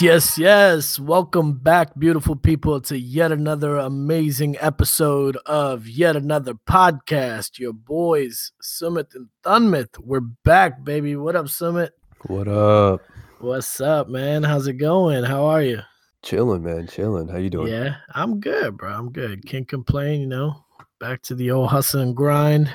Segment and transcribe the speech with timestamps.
[0.00, 0.98] Yes, yes, yes.
[1.00, 7.58] Welcome back, beautiful people, to yet another amazing episode of yet another podcast.
[7.58, 9.98] Your boys, Sumit and Thunmith.
[9.98, 11.16] We're back, baby.
[11.16, 11.90] What up, Sumit?
[12.28, 13.00] What up?
[13.40, 14.44] What's up, man?
[14.44, 15.24] How's it going?
[15.24, 15.80] How are you?
[16.22, 16.86] Chilling, man.
[16.86, 17.26] Chilling.
[17.26, 17.72] How you doing?
[17.72, 18.92] Yeah, I'm good, bro.
[18.92, 19.44] I'm good.
[19.46, 20.64] Can't complain, you know.
[21.00, 22.70] Back to the old hustle and grind.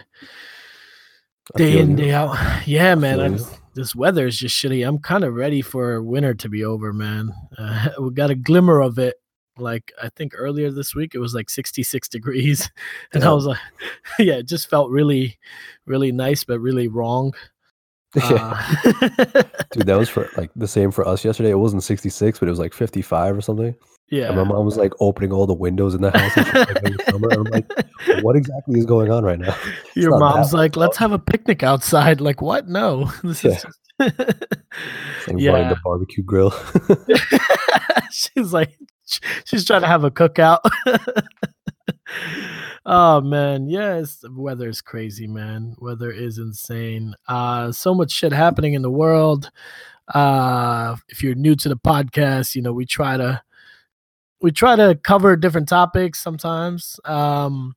[1.56, 1.96] Day in, you.
[1.96, 2.36] day out.
[2.68, 3.22] Yeah, man.
[3.22, 3.38] I you.
[3.38, 4.88] just- this weather is just shitty.
[4.88, 7.34] I'm kind of ready for winter to be over, man.
[7.58, 9.16] Uh, we got a glimmer of it.
[9.58, 12.72] Like I think earlier this week, it was like 66 degrees,
[13.14, 13.60] and I was like,
[14.20, 15.38] yeah, it just felt really,
[15.86, 17.34] really nice, but really wrong.
[18.16, 18.60] Yeah.
[18.84, 21.50] Uh, Dude, that was for like the same for us yesterday.
[21.50, 23.76] It wasn't 66, but it was like 55 or something.
[24.14, 24.28] Yeah.
[24.28, 26.84] And my mom was like opening all the windows in the house and shit, like,
[26.84, 27.30] in the summer.
[27.32, 29.56] I'm like, what exactly is going on right now?
[29.96, 32.22] Your mom's like, let's have a picnic outside.
[32.22, 32.68] Like, what?
[32.68, 33.80] No, this is just.
[34.00, 36.54] It's like yeah, the barbecue grill.
[38.12, 38.78] she's like,
[39.46, 40.60] she's trying to have a cookout.
[42.86, 45.76] oh man, yes, the weather is crazy, man.
[45.80, 47.16] Weather is insane.
[47.28, 49.50] Uh, so much shit happening in the world.
[50.08, 53.42] Uh, if you're new to the podcast, you know we try to
[54.44, 57.00] we try to cover different topics sometimes.
[57.06, 57.76] Um,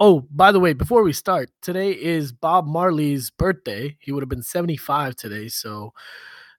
[0.00, 3.94] oh, by the way, before we start, today is Bob Marley's birthday.
[4.00, 5.92] He would have been 75 today, so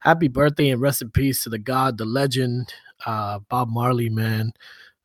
[0.02, 2.76] happy birthday and rest in peace to the god, the legend,
[3.08, 4.54] uh, Bob Marley, man.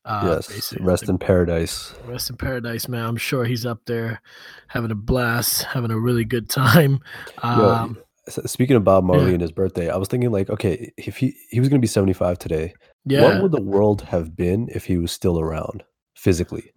[0.04, 0.48] Uh, yes.
[0.48, 1.94] basically, Rest in paradise.
[2.04, 3.04] Rest in paradise, man.
[3.04, 4.20] I'm sure he's up there
[4.68, 7.00] having a blast, having a really good time.
[7.42, 7.96] Um,
[8.28, 9.32] speaking of Bob Marley yeah.
[9.32, 12.38] and his birthday, I was thinking like, okay, if he he was gonna be 75
[12.38, 12.74] today,
[13.06, 16.72] yeah, what would the world have been if he was still around physically?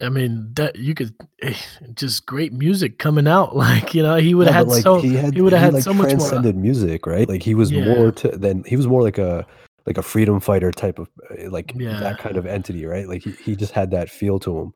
[0.00, 1.54] I mean, that you could eh,
[1.94, 3.54] just great music coming out.
[3.62, 5.74] Like you know, he would have had like so he had he would have had
[5.74, 6.16] like so much more.
[6.16, 7.28] transcended music, right?
[7.28, 7.84] Like he was Yeah.
[7.84, 9.46] more to than he was more like a
[9.86, 11.98] like a freedom fighter type of uh, like Yeah.
[12.00, 13.08] that kind of entity, right?
[13.08, 14.74] Like he, he just had that feel to him.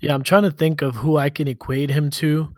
[0.00, 2.54] Yeah, I'm trying to think of who I can equate him to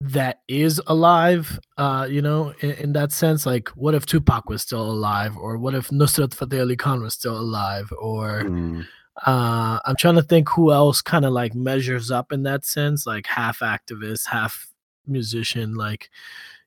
[0.00, 1.58] that is alive.
[1.76, 5.58] Uh, you know, in, in that sense, like what if Tupac was still alive, or
[5.58, 8.86] what if Nusrat Fateh Ali Khan was still alive, or Mm,
[9.26, 13.06] uh, I'm trying to think who else kind of like measures up in that sense,
[13.06, 14.68] like half activist, half
[15.06, 16.10] musician, like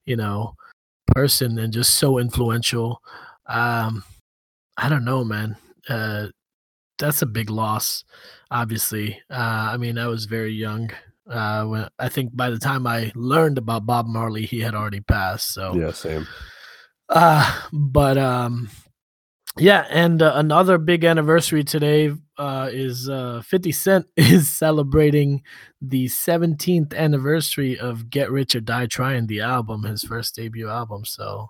[0.06, 0.56] you know,
[1.08, 3.02] person, and just so influential.
[3.48, 4.04] Um,
[4.78, 5.56] I don't know, man.
[5.90, 6.28] Uh,
[7.00, 8.04] that's a big loss,
[8.52, 9.20] obviously.
[9.30, 10.92] Uh, I mean, I was very young.
[11.29, 15.01] Uh, when I think by the time I learned about Bob Marley, he had already
[15.01, 15.53] passed.
[15.53, 16.28] So yeah, same.
[17.09, 18.69] uh, but um,
[19.57, 25.44] yeah, and uh, another big anniversary today uh, is uh, 50 Cent is celebrating
[25.81, 31.05] the 17th anniversary of Get Rich or Die Trying, the album, his first debut album.
[31.05, 31.50] So,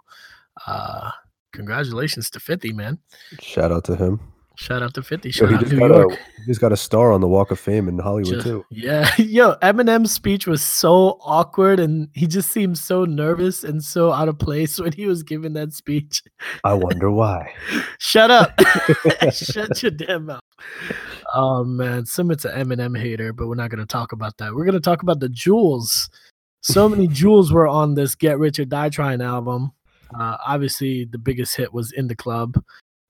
[0.67, 1.11] uh,
[1.53, 2.99] congratulations to 50, man.
[3.39, 4.19] Shout out to him.
[4.55, 5.29] Shout out to 50.
[5.29, 6.13] Yo, Shout he out New got York.
[6.13, 8.63] a just got a star on the Walk of Fame in Hollywood Just- too.
[8.69, 14.11] yeah, yo, Eminem's speech was so awkward, and he just seemed so nervous and so
[14.11, 16.21] out of place when he was giving that speech.
[16.63, 17.51] I wonder why.
[17.99, 18.51] Shut up!
[19.31, 20.41] Shut your damn mouth.
[21.33, 24.53] Oh man, Sumit's an Eminem hater, but we're not gonna talk about that.
[24.53, 26.09] We're gonna talk about the jewels.
[26.61, 29.71] So many jewels were on this Get Rich or Die Trying album.
[30.17, 32.61] Uh, obviously, the biggest hit was In the Club,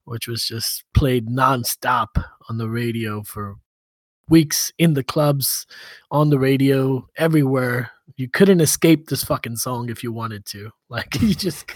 [0.06, 2.10] which was just played nonstop
[2.50, 3.56] on the radio for
[4.30, 5.66] weeks in the clubs,
[6.12, 7.92] on the radio, everywhere.
[8.16, 10.72] You couldn't escape this fucking song if you wanted to.
[10.90, 11.66] Like you just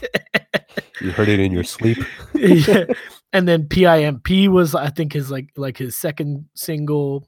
[1.01, 1.97] You heard it in your sleep.
[2.35, 2.85] yeah.
[3.33, 7.27] And then PIMP was I think his like like his second single.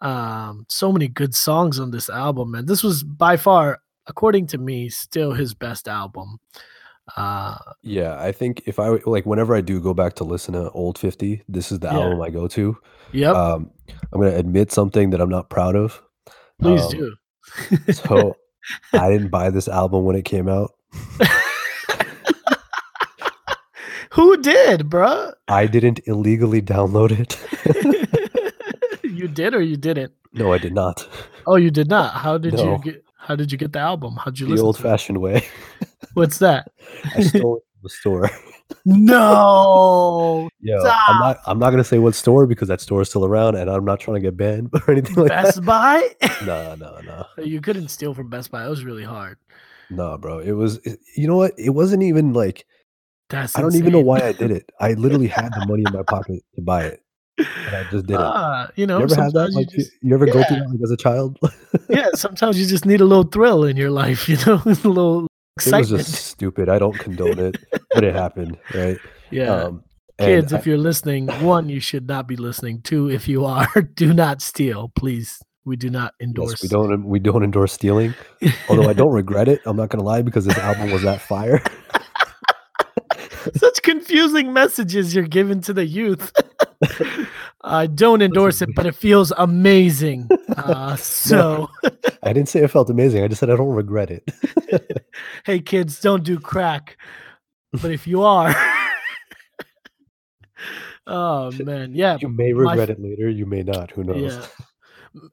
[0.00, 2.64] Um so many good songs on this album man.
[2.64, 6.38] this was by far according to me still his best album.
[7.16, 10.70] Uh Yeah, I think if I like whenever I do go back to listen to
[10.70, 11.98] old 50, this is the Yeah.
[12.00, 12.76] album I go to.
[13.12, 13.70] yep, Um,
[14.12, 16.02] I'm gonna admit something that I'm not proud of.
[16.60, 17.16] please um, do.
[17.92, 18.36] So
[18.92, 20.72] I didn't buy this album when it came out.
[24.12, 25.32] Who did, bruh?
[25.46, 27.38] I didn't illegally download it.
[29.04, 30.12] you did or you didn't?
[30.32, 31.06] no, I did not.
[31.46, 32.14] Oh, you did not.
[32.14, 32.72] How did No.
[32.72, 34.16] you get how did you get the album?
[34.16, 35.44] How'd you The listen old fashioned way.
[36.14, 36.70] What's that?
[37.14, 38.30] I stole it from the store.
[38.84, 40.48] no.
[40.60, 41.08] Yo, Stop.
[41.08, 43.70] I'm not I'm not gonna say what store because that store is still around and
[43.70, 45.44] I'm not trying to get banned or anything like that.
[45.44, 46.08] Best Buy?
[46.20, 46.42] that.
[46.46, 47.44] No, no, no.
[47.44, 48.64] you couldn't steal from Best Buy.
[48.66, 49.38] It was really hard.
[49.90, 50.38] No, bro.
[50.38, 51.52] It was it- you know what?
[51.58, 52.66] It wasn't even like
[53.28, 54.70] That's I don't even know why I did it.
[54.80, 57.02] I literally had the money in my pocket to buy it.
[57.38, 58.20] And I just did it.
[58.20, 59.52] Ah, you know, you ever had that?
[59.52, 61.38] Like, you, just, you ever go through that like as a child?
[61.88, 65.26] yeah, sometimes you just need a little thrill in your life, you know, a little
[65.66, 66.68] it was just stupid.
[66.68, 67.56] I don't condone it,
[67.94, 68.98] but it happened, right?
[69.30, 69.52] Yeah.
[69.64, 69.84] Um,
[70.18, 72.82] Kids, I- if you're listening, one, you should not be listening.
[72.82, 75.40] Two, if you are, do not steal, please.
[75.64, 76.50] We do not endorse.
[76.52, 78.14] yes, we don't we don't endorse stealing.
[78.68, 79.60] Although I don't regret it.
[79.66, 81.62] I'm not gonna lie because this album was that fire.
[83.56, 86.32] Such confusing messages you're giving to the youth.
[87.62, 90.28] I don't endorse it, but it feels amazing.
[90.56, 91.70] Uh, so,
[92.22, 93.22] I didn't say it felt amazing.
[93.24, 94.28] I just said I don't regret it.
[95.44, 96.96] hey, kids, don't do crack.
[97.72, 98.54] But if you are,
[101.06, 103.28] oh man, yeah, you may regret f- it later.
[103.30, 103.90] You may not.
[103.92, 104.34] Who knows?
[104.34, 104.46] yeah.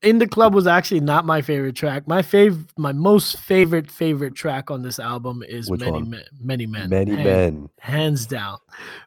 [0.02, 2.08] In the Club was actually not my favorite track.
[2.08, 6.10] My fav, my most favorite favorite track on this album is Which Many one?
[6.10, 6.24] Men.
[6.42, 6.90] Many Men.
[6.90, 7.70] Many Hand- men.
[7.80, 8.58] hands down.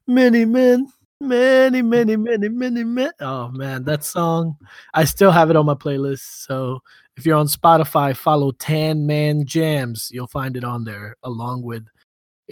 [0.07, 0.87] Many men,
[1.21, 3.11] many, many, many, many many.
[3.21, 4.57] Oh man, that song.
[4.95, 6.45] I still have it on my playlist.
[6.47, 6.81] So
[7.17, 10.11] if you're on Spotify, follow Tan Man Jams.
[10.13, 11.85] You'll find it on there along with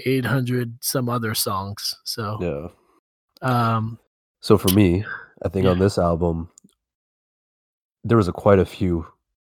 [0.05, 1.95] 800 some other songs.
[2.05, 2.69] So Yeah.
[3.49, 3.99] um
[4.41, 5.05] So for me,
[5.43, 6.49] I think on this album,
[8.05, 9.07] there was a quite a few,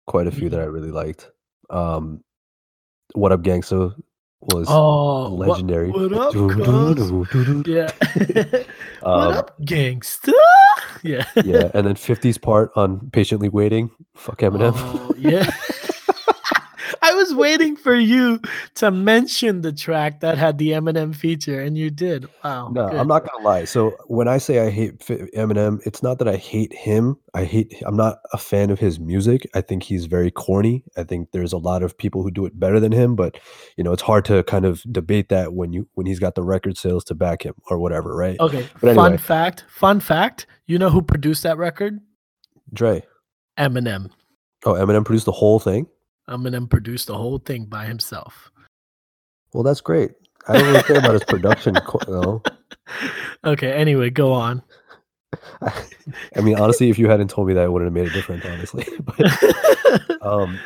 [0.07, 1.31] quite a few that I really liked.
[1.71, 2.23] Um,
[3.15, 3.95] what up, Gangsta
[4.43, 5.91] was oh legendary.
[5.91, 7.11] What, up, Doo, doo, cuz?
[7.11, 7.73] doo, doo, doo.
[7.73, 7.91] Yeah.
[9.03, 10.33] Um, what up, gangsta?
[11.05, 11.25] Yeah.
[11.35, 13.91] yeah, and then 50's part on patiently waiting.
[14.15, 14.73] Fuck Eminem.
[14.77, 15.51] Oh, yeah.
[17.05, 18.41] I was waiting for you
[18.77, 22.29] to mention the track that had the Eminem feature, and you did.
[22.45, 22.69] Wow.
[22.69, 22.99] No, good.
[22.99, 23.65] I'm not gonna lie.
[23.65, 27.17] So when I say I hate Eminem, it's not that I hate him.
[27.35, 27.83] I hate.
[27.85, 29.49] I'm not a fan of his music.
[29.55, 30.85] I think he's very corny.
[30.97, 33.37] I think there's a lot of people who do it better than him, but
[33.77, 36.45] you know, it's hard to kind of debate that when you when he's got the
[36.45, 38.39] record sales to back him or whatever, right?
[38.39, 38.69] Okay.
[38.81, 39.65] But fun fact.
[39.69, 40.47] Fun fact.
[40.67, 41.99] You know who produced that record?
[42.73, 43.03] Dre.
[43.59, 44.11] Eminem.
[44.65, 45.89] Oh, Eminem produced the whole thing.
[46.29, 48.51] Eminem produced the whole thing by himself.
[49.53, 50.13] Well, that's great.
[50.49, 51.77] I don't really care about his production.
[52.07, 52.43] though.
[53.45, 53.73] Okay.
[53.73, 54.63] Anyway, go on.
[55.63, 58.45] I mean, honestly, if you hadn't told me that, it wouldn't have made a difference,
[58.45, 58.87] honestly.
[59.05, 60.59] But um,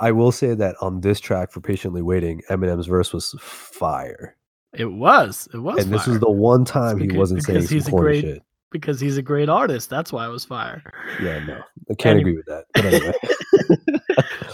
[0.00, 4.36] I will say that on this track for patiently waiting, Eminem's verse was fire.
[4.74, 5.48] it was.
[5.54, 5.82] It was.
[5.82, 6.14] and this fire.
[6.14, 8.42] is the one time he wasn't saying because some a corny great- shit.
[8.70, 9.88] because he's a great artist.
[9.90, 10.82] That's why it was fire.
[11.22, 11.58] Yeah, no,
[11.90, 12.64] I can't Any- agree with that.
[12.74, 13.12] But anyway,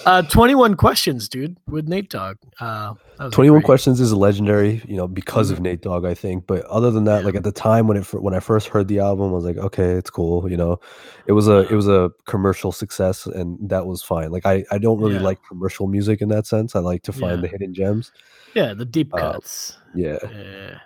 [0.06, 2.36] Uh, 21 questions, dude, with Nate Dogg.
[2.60, 5.56] Uh, that was Twenty One great- Questions is legendary, you know, because Mm-hmm.
[5.56, 6.46] of Nate Dogg, I think.
[6.46, 9.00] But other than that, like at the time when it when I first heard the
[9.00, 10.78] album, I was like, okay, it's cool, you know.
[11.26, 14.30] It was a it was a commercial success, and that was fine.
[14.30, 15.22] Like I I don't really Yeah.
[15.22, 16.76] like commercial music in that sense.
[16.76, 17.40] I like to find Yeah.
[17.42, 18.12] the hidden gems.
[18.54, 19.76] Yeah, the deep Uh, cuts.
[19.96, 20.78] Yeah, Yeah.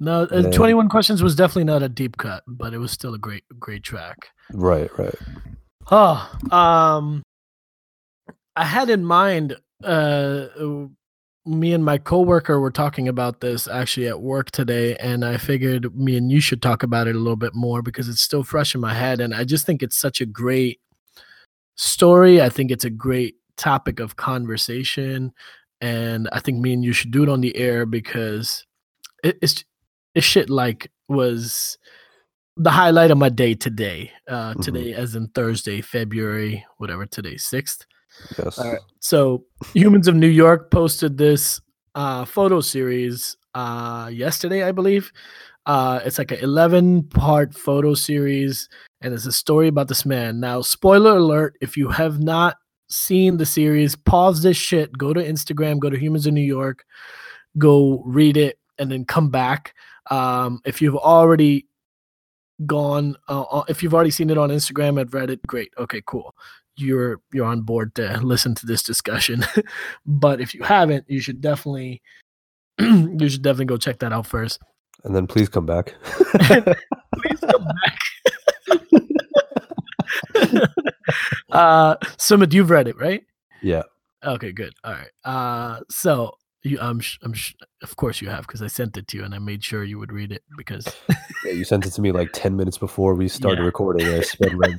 [0.00, 3.12] No, uh, then- 21 questions was definitely not a deep cut, but it was still
[3.12, 4.28] a great, great track.
[4.54, 5.14] right, right.
[5.90, 7.22] Oh, um,
[8.56, 10.46] I had in mind, uh,
[11.46, 15.94] me and my coworker were talking about this actually at work today, and I figured
[15.94, 18.74] me and you should talk about it a little bit more because it's still fresh
[18.74, 20.80] in my head, and I just think it's such a great
[21.76, 22.40] story.
[22.40, 25.32] I think it's a great topic of conversation,
[25.80, 28.64] and I think me and you should do it on the air because
[29.22, 29.64] it, it's
[30.14, 31.76] it's shit like was
[32.56, 34.12] the highlight of my day today.
[34.28, 34.62] Uh, Mhm.
[34.62, 37.84] today, as in Thursday, February, whatever today, sixth.
[38.38, 38.58] Yes.
[38.58, 38.80] All right.
[39.00, 39.44] So,
[39.74, 41.60] Humans of New York posted this
[41.94, 45.12] uh, photo series uh, yesterday, I believe.
[45.66, 48.68] Uh, it's like an 11 part photo series,
[49.00, 50.40] and it's a story about this man.
[50.40, 52.56] Now, spoiler alert if you have not
[52.88, 56.84] seen the series, pause this shit, go to Instagram, go to Humans of New York,
[57.56, 59.74] go read it, and then come back.
[60.10, 61.66] Um, if you've already
[62.66, 65.72] gone, uh, uh, if you've already seen it on Instagram and read it, great.
[65.78, 66.34] Okay, cool
[66.76, 69.44] you're you're on board to listen to this discussion.
[70.06, 72.02] but if you haven't, you should definitely
[72.78, 74.60] you should definitely go check that out first.
[75.04, 75.94] And then please come back.
[77.14, 77.98] Please come back.
[81.52, 83.22] uh Sumit, you've read it, right?
[83.62, 83.82] yeah.
[84.24, 84.72] Okay, good.
[84.82, 85.10] All right.
[85.24, 86.32] Uh so
[86.64, 89.24] you I'm sh- I'm sh- of course you have because I sent it to you
[89.24, 90.86] and I made sure you would read it because
[91.44, 93.66] Yeah, you sent it to me like 10 minutes before we started Yeah.
[93.66, 94.06] recording.
[94.08, 94.78] I sped read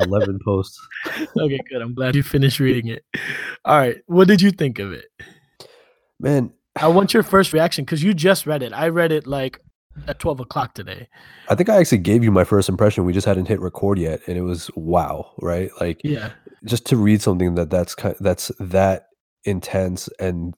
[0.00, 0.78] 11 posts.
[1.38, 1.80] okay, good.
[1.82, 3.04] I'm glad you finished reading it.
[3.64, 3.96] All right.
[4.06, 5.06] What did you think of it?
[6.20, 8.72] Man, I want your first reaction because you just read it.
[8.72, 9.58] I read it like
[10.06, 11.08] at 12 o'clock today.
[11.48, 13.04] I think I actually gave you my first impression.
[13.04, 15.70] We just hadn't hit record yet, and it was wow, right?
[15.80, 16.30] Like Yeah.
[16.64, 19.06] just to read something that that's kind that's that
[19.44, 20.54] intense, and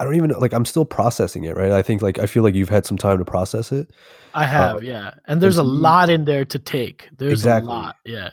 [0.00, 1.72] I don't even like I'm still processing it, right?
[1.72, 3.90] I think like I feel like you've had some time to process it,
[4.34, 5.14] I have, yeah.
[5.26, 7.08] And there's a lot in there to take.
[7.18, 7.66] There's Exactly.
[7.70, 7.96] a lot.
[8.04, 8.30] Yeah.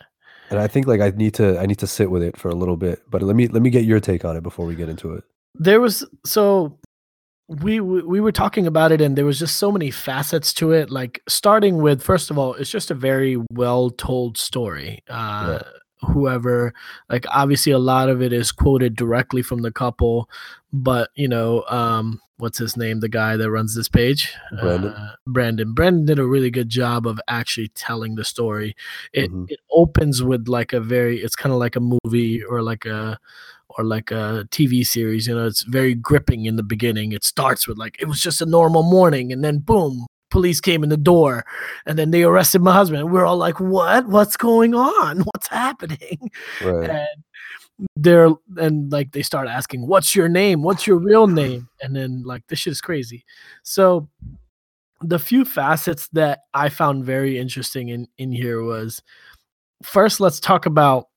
[0.51, 2.55] and I think like I need to I need to sit with it for a
[2.55, 3.01] little bit.
[3.09, 5.23] But let me let me get your take on it before we get into it.
[5.55, 6.77] There was so
[7.47, 10.71] we, we we were talking about it and there was just so many facets to
[10.71, 15.59] it like starting with first of all it's just a very well told story uh
[15.61, 15.69] Yeah.
[16.05, 16.73] Whoever
[17.09, 20.29] like obviously a lot of it is quoted directly from the couple
[20.73, 24.91] but you know um what's his name the guy that runs this page Brandon?
[24.91, 28.75] uh, brandon brandon did a really good job of actually telling the story
[29.13, 29.49] it Mhm.
[29.49, 33.19] it opens with like a very it's kind of like a movie or like a
[33.77, 37.11] or like a TV series, you know, it's very gripping in the beginning.
[37.11, 40.83] It starts with like it was just a normal morning and then boom, police came
[40.83, 41.45] in the door
[41.85, 43.01] and then they arrested my husband.
[43.01, 44.05] And we're all like, "What?
[44.09, 45.19] What's going on?
[45.31, 46.29] What's happening?"
[46.61, 46.89] Right.
[46.89, 47.23] And
[47.95, 50.61] they're and like they start asking, "What's your name?
[50.61, 53.23] What's your real name?" And then like this shit is crazy.
[53.63, 54.09] So
[54.99, 59.01] the few facets that I found very interesting in in here was
[59.83, 61.07] first let's talk about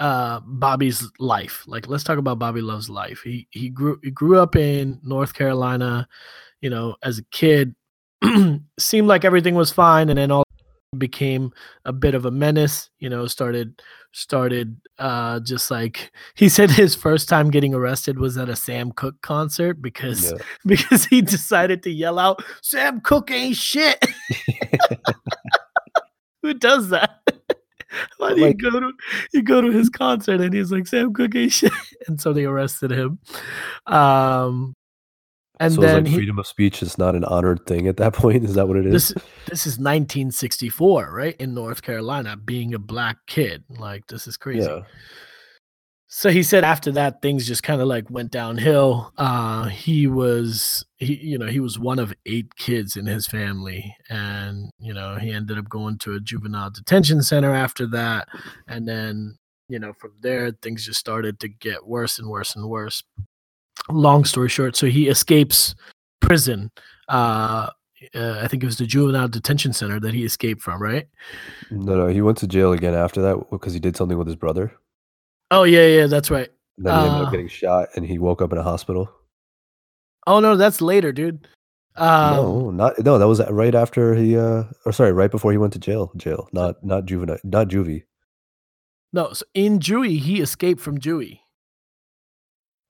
[0.00, 1.62] uh Bobby's life.
[1.68, 3.20] Like let's talk about Bobby Love's life.
[3.22, 6.08] He he grew he grew up in North Carolina,
[6.60, 7.76] you know, as a kid.
[8.78, 10.44] seemed like everything was fine and then all
[10.96, 11.52] became
[11.84, 13.82] a bit of a menace, you know, started
[14.12, 18.92] started uh just like he said his first time getting arrested was at a Sam
[18.92, 20.38] Cooke concert because Yeah.
[20.66, 24.02] because he decided to yell out Sam Cooke ain't shit.
[26.42, 27.20] Who does that?
[28.18, 28.92] Why do you go to
[29.32, 31.72] you go to his concert and he's like Sam Cooke ain't shit,
[32.06, 33.18] and so they arrested him.
[33.86, 34.74] Um,
[35.60, 37.96] and so it's then like he, freedom of speech is not an honored thing at
[37.96, 38.44] that point.
[38.44, 38.92] Is that what it is?
[38.92, 43.64] this this is 1964, right in North Carolina, being a black kid.
[43.68, 44.68] Like this is crazy.
[44.68, 44.82] yeah.
[46.10, 49.12] So he said after that things just kind of like went downhill.
[49.18, 53.94] Uh he was he you know, he was one of eight kids in his family
[54.08, 58.26] and you know, he ended up going to a juvenile detention center after that
[58.66, 59.36] and then
[59.68, 63.02] you know, from there things just started to get worse and worse and worse.
[63.90, 65.74] Long story short, so he escapes
[66.20, 66.70] prison.
[67.08, 67.70] Uh
[68.14, 71.08] uh, I think it was the juvenile detention center that he escaped from, right?
[71.70, 74.36] No, no, he went to jail again after that because he did something with his
[74.36, 74.72] brother.
[75.50, 76.48] Oh yeah, yeah, that's right.
[76.76, 79.10] And then he ended Uh, up getting shot, and he woke up in a hospital.
[80.28, 81.48] Oh no, that's later, dude.
[81.96, 83.18] Um, no, not no.
[83.18, 86.12] That was right after he, uh, or sorry, right before he went to jail.
[86.16, 88.04] Jail, not not juvenile, not juvie.
[89.12, 91.40] No, so in juvie, he escaped from juvie.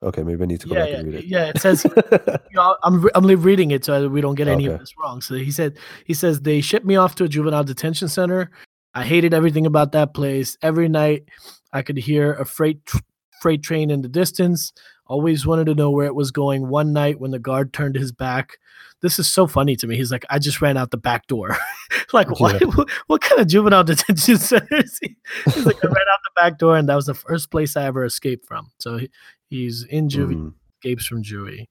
[0.03, 1.25] Okay, maybe I need to go Yeah, back yeah, and read it.
[1.25, 1.45] yeah.
[1.55, 4.93] It says you know, I'm I'm reading it so we don't get any of this
[4.99, 5.21] wrong.
[5.21, 8.51] So he said he says they shipped me off to a juvenile detention center.
[8.95, 10.57] I hated everything about that place.
[10.63, 11.25] Every night
[11.73, 12.99] I could hear a freight tr-
[13.43, 14.73] freight train in the distance.
[15.09, 16.69] Always wanted to know where it was going.
[16.69, 18.59] One night when the guard turned his back,
[19.01, 19.97] this is so funny to me.
[19.97, 21.57] He's like, I just ran out the back door.
[22.13, 22.67] like, what, Yeah.
[22.69, 22.91] what?
[23.07, 25.17] What kind of juvenile detention center is he?
[25.55, 27.85] He's like, I ran out the back door, and that was the first place I
[27.85, 28.71] ever escaped from.
[28.79, 29.11] So he,
[29.49, 31.67] he's in juvie Mm, escapes from juvie.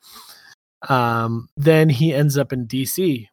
[0.90, 3.28] Um, then he ends up in DC.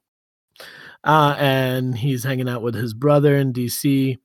[1.03, 4.19] Uh, and he's hanging out with his brother in DC.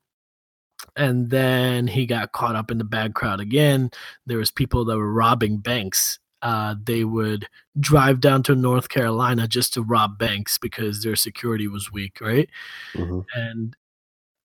[0.95, 3.91] And then he got caught up in the bad crowd again.
[4.25, 6.19] There was people that were robbing banks.
[6.41, 7.47] Uh, they would
[7.79, 12.49] drive down to North Carolina just to rob banks because their security was weak, right?
[12.95, 13.25] mhm.
[13.35, 13.75] and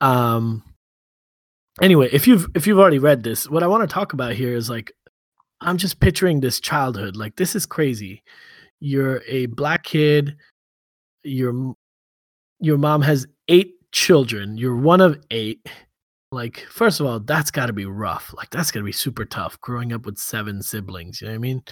[0.01, 0.63] um
[1.81, 4.55] anyway if you've if you've already read this what i want to talk about here
[4.55, 4.93] is like
[5.61, 8.23] i'm just picturing this childhood like this is crazy
[8.81, 10.37] you're a black kid
[11.23, 11.75] your
[12.61, 15.67] your mom has eight children you're one of eight
[16.35, 19.25] like first of all that's got to be rough like that's got to be super
[19.25, 21.63] tough growing up with seven siblings you know what i mean?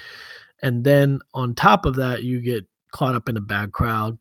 [0.65, 4.19] And then on top of that you get caught up in a bad crowd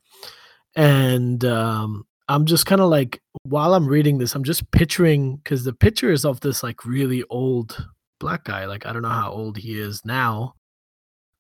[0.76, 5.64] and um i'm just kind of like while i'm reading this i'm just picturing because
[5.64, 7.86] the picture is of this like really old
[8.20, 10.56] black guy like i don't know how old he is now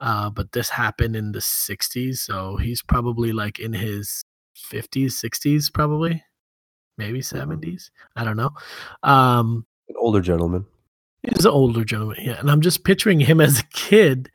[0.02, 4.24] uh but this happened in the 60s so he's probably like in his
[4.58, 6.22] 50s 60s probably
[6.98, 8.52] maybe 70s i don't know
[9.04, 10.66] um An older gentleman.
[11.24, 12.40] He's an older gentleman, yeah.
[12.40, 14.32] And I'm just picturing him as a kid,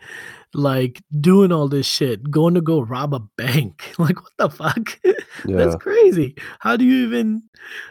[0.55, 3.93] like doing all this shit, going to go rob a bank.
[3.99, 5.01] Like, what the fuck?
[5.45, 6.37] That's crazy.
[6.61, 7.43] How do you even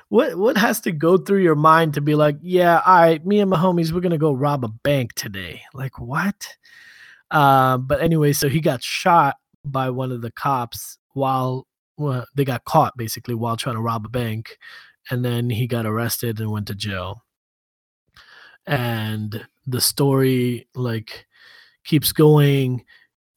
[0.07, 3.39] what what has to go through your mind to be like, yeah, all right, me
[3.41, 5.61] and my homies, we're gonna go rob a bank today.
[5.73, 6.47] Like what?
[7.31, 12.45] Uh, but anyway, so he got shot by one of the cops while well, they
[12.45, 14.57] got caught basically while trying to rob a bank,
[15.09, 17.25] and then he got arrested and went to jail
[18.67, 21.27] and the story like
[21.83, 22.83] keeps going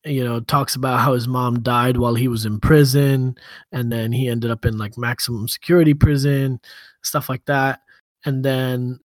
[0.05, 3.37] you know talks about how his mom died while he was in prison
[3.73, 6.59] and then he ended up in like maximum security prison
[7.03, 7.81] stuff like that
[8.25, 8.99] and then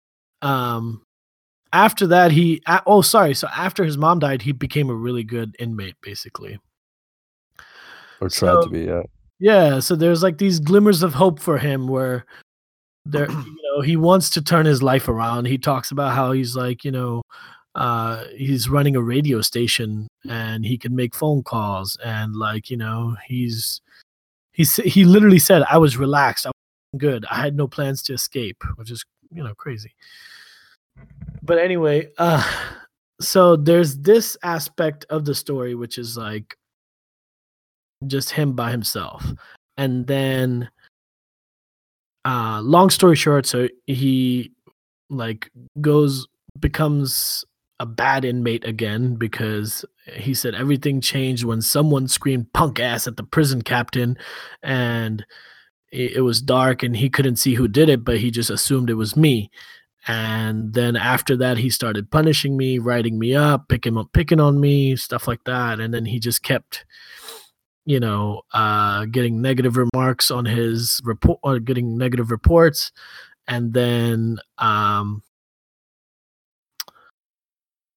[0.43, 1.03] um
[1.73, 5.57] after that he oh sorry so after his mom died he became a really good
[5.59, 6.59] inmate basically
[8.21, 8.81] or tried So to be.
[8.81, 9.03] Yeah.
[9.41, 12.27] Yeah, so there's like these glimmers of hope for him where
[13.07, 15.47] there you know, he wants to turn his life around.
[15.47, 17.23] He talks about how he's like, you know,
[17.77, 22.77] uh he's running a radio station and he can make phone calls and like, you
[22.77, 23.81] know, he's
[24.53, 26.47] he's he literally said I was relaxed.
[26.47, 27.25] I was good.
[27.31, 29.95] I had no plans to escape, which is, you know, crazy.
[31.43, 32.45] But anyway, uh
[33.21, 36.57] so there's this aspect of the story which is like
[38.07, 39.25] just him by himself.
[39.77, 40.71] And then
[42.25, 44.53] uh long story short, so he
[45.09, 46.27] like goes
[46.59, 47.45] becomes
[47.81, 53.17] a bad inmate again because he said everything changed when someone screamed punk ass at
[53.17, 54.19] the prison captain.
[54.63, 55.25] And
[55.91, 58.91] it, it was dark and he couldn't see who did it but he just assumed
[58.91, 59.51] it was me.
[60.07, 64.61] And then after that he started punishing me writing me up picking up picking on
[64.61, 65.81] me stuff like that.
[65.81, 66.85] And then he just kept
[67.91, 72.93] you know uh getting negative remarks on his report or getting negative reports
[73.49, 75.25] and then um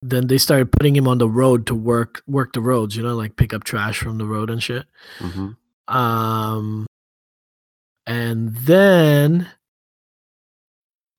[0.01, 3.15] then they started putting him on the road to work work the roads you know
[3.15, 4.85] like pick up trash from the road and shit.
[5.19, 5.51] Hmm
[5.89, 6.87] um
[8.07, 9.47] and then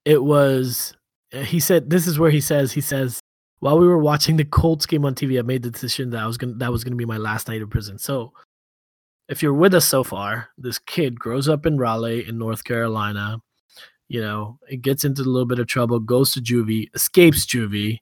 [0.04, 0.94] it was
[1.30, 3.20] he said this is where he says he says
[3.60, 6.26] while we were watching the Colts game on TV I made the decision that I
[6.26, 7.98] was going to that was going to be my last night in prison.
[7.98, 8.32] So
[9.28, 13.40] if you're with us so far this kid grows up in Raleigh in North Carolina
[14.08, 18.00] you know it gets into a little bit of trouble goes to juvie escapes juvie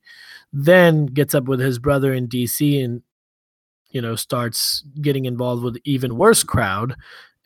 [0.52, 3.02] then gets up with his brother in DC and
[3.91, 6.97] you know starts getting involved with even worse crowd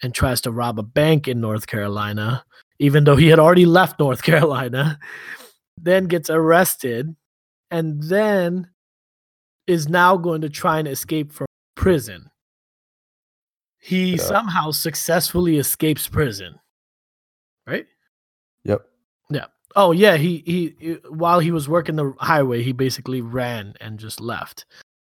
[0.03, 2.45] and tries to rob a bank in North Carolina
[2.79, 4.99] even though he had already left North Carolina
[5.77, 7.15] then gets arrested
[7.71, 8.69] and then
[9.67, 12.31] is now going to try and escape from prison
[13.87, 14.17] he Yeah.
[14.19, 16.59] somehow successfully escapes prison
[17.67, 17.87] right
[18.65, 18.83] Yep.
[19.31, 19.47] Yeah.
[19.77, 23.99] Oh yeah, he, he he while he was working the highway, he basically ran and
[24.01, 24.67] just left.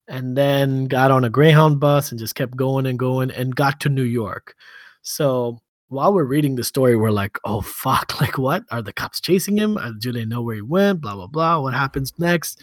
[0.07, 3.79] And then got on a Greyhound bus and just kept going and going and got
[3.81, 4.55] to New York.
[5.03, 5.59] So
[5.89, 8.63] while we're reading the story, we're like, oh fuck, like what?
[8.71, 9.77] Are the cops chasing him?
[9.77, 11.01] Uh, Do they know where he went?
[11.01, 11.59] Blah blah blah.
[11.59, 12.59] What happens next?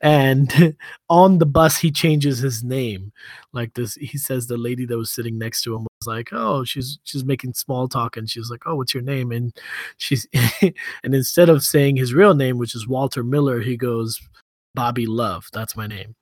[0.00, 0.76] And
[1.08, 3.12] on the bus, he changes his name.
[3.52, 6.64] Like this, he says the lady that was sitting next to him was like, "Oh,
[6.64, 9.56] she's she's making small talk," and she's like, "Oh, what's your name?" And
[9.96, 10.26] she's
[10.62, 14.20] and instead of saying his real name, which is Walter Miller, he goes,
[14.74, 15.48] Bobby Love.
[15.52, 16.14] That's my name.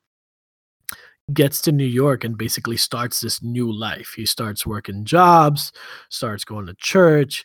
[1.32, 4.12] Gets to New York and basically starts this new life.
[4.16, 5.72] He starts working jobs,
[6.08, 7.44] starts going to church.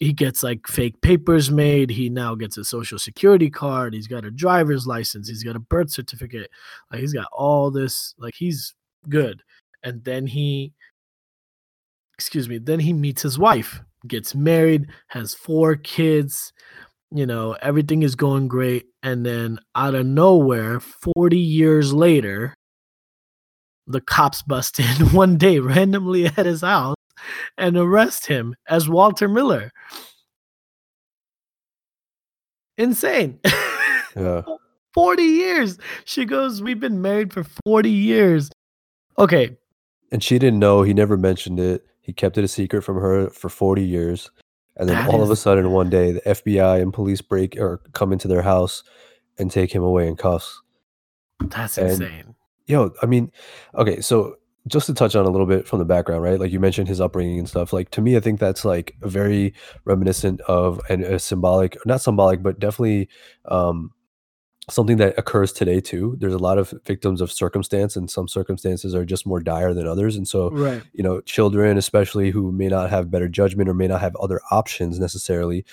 [0.00, 1.90] He gets like fake papers made.
[1.90, 3.94] He now gets a social security card.
[3.94, 5.28] He's got a driver's license.
[5.28, 6.50] He's got a birth certificate.
[6.90, 8.16] Like he's got all this.
[8.18, 8.74] Like he's
[9.08, 9.42] good.
[9.84, 10.72] And then he,
[12.14, 16.52] excuse me, then he meets his wife, gets married, has four kids
[17.14, 22.54] you know everything is going great and then out of nowhere 40 years later
[23.86, 26.96] the cops bust in one day randomly at his house
[27.58, 29.70] and arrest him as walter miller
[32.78, 33.38] insane
[34.16, 34.42] Yeah.
[34.94, 38.50] 40 years she goes we've been married for 40 years
[39.18, 39.56] okay
[40.12, 40.82] And she didn't know.
[40.82, 41.84] He never mentioned it.
[42.00, 44.30] He kept it a secret from her for 40 years.
[44.76, 47.78] And then That all of a sudden, one day, the FBI and police break or
[47.92, 48.82] come into their house
[49.38, 50.60] and take him away in cuffs.
[51.40, 52.33] that's And- insane
[52.66, 53.30] Yo, I mean,
[53.74, 56.40] okay, so just to touch on a little bit from the background, right?
[56.40, 57.72] Like you mentioned his upbringing and stuff.
[57.72, 62.42] Like to me, I think that's like very reminiscent of and a symbolic, not symbolic,
[62.42, 63.08] but definitely
[63.44, 63.92] um,
[64.70, 66.16] something that occurs today too.
[66.18, 69.86] There's a lot of victims of circumstance, and some circumstances are just more dire than
[69.86, 70.16] others.
[70.16, 73.88] And so, right you know, children, especially who may not have better judgment or may
[73.88, 75.64] not have other options necessarily,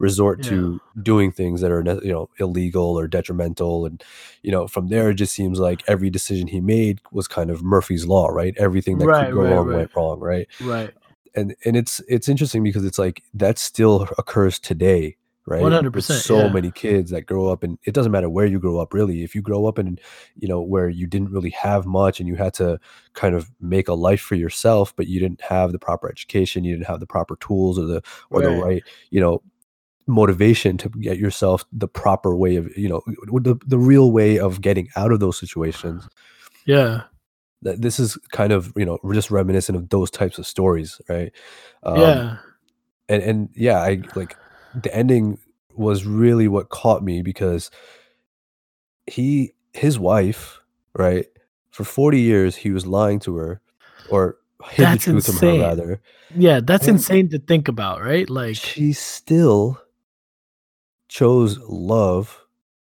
[0.00, 3.86] resort to doing things that are, you know, illegal or detrimental.
[3.86, 4.02] And,
[4.42, 7.62] you know, from there, it just seems like every decision he made was kind of
[7.62, 8.54] Murphy's Law, right?
[8.58, 9.70] Everything that Right, could go right, wrong right.
[9.70, 10.48] went wrong, right?
[10.60, 10.94] right
[11.34, 15.76] And and it's it's interesting because it's like that still occurs today, right?
[15.78, 16.50] 100%, So yeah.
[16.50, 19.22] many kids that grow up, and it doesn't matter where you grow up, really.
[19.22, 19.98] If you grow up in,
[20.36, 22.80] you know, where you didn't really have much, and you had to
[23.14, 26.74] kind of make a life for yourself, but you didn't have the proper education, you
[26.74, 28.52] didn't have the proper tools or the or the Right.
[28.52, 29.40] right, you know,
[30.10, 33.02] motivation to get yourself the proper way of, you know,
[33.40, 36.08] the the real way of getting out of those situations.
[36.66, 37.02] yeah
[37.62, 41.32] That this is kind of you know just reminiscent of those types of stories, right?
[41.82, 42.36] Um, yeah
[43.08, 44.36] and and yeah i like
[44.74, 45.38] the ending
[45.74, 47.70] was really what caught me because
[49.06, 50.60] he his wife
[50.96, 51.26] right
[51.70, 53.60] for 40 years he was lying to her
[54.10, 54.38] or
[54.70, 56.00] hid That's the truth from her rather.
[56.36, 58.28] Yeah, that's And insane to think about, right?
[58.28, 59.80] Like she still
[61.10, 62.40] chose love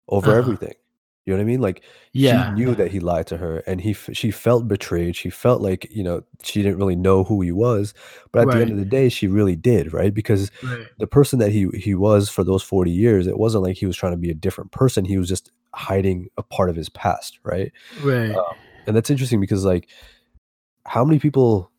[0.08, 0.38] over Uh-huh.
[0.40, 0.74] everything.
[1.24, 1.60] You know what I mean?
[1.60, 5.16] Like she knew that he lied to her and he she felt betrayed.
[5.16, 7.94] She felt like, you know, she didn't really know who he was,
[8.32, 10.14] but at the end of the day she really did, right?
[10.14, 10.86] Because Right.
[10.98, 13.96] the person that he he was for those 40 years, it wasn't like he was
[13.96, 15.04] trying to be a different person.
[15.04, 17.72] He was just hiding a part of his past, right?
[18.00, 18.30] Right.
[18.30, 18.54] Um,
[18.86, 19.88] and that's interesting because like
[20.84, 21.70] how many people